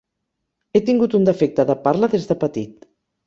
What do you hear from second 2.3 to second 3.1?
de petit.